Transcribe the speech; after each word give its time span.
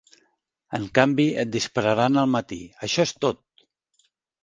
En 0.77 0.87
canvi, 0.99 1.27
et 1.45 1.53
dispararan 1.57 2.19
al 2.25 2.35
matí, 2.39 2.61
això 2.89 3.09
és 3.09 3.17
tot! 3.27 3.45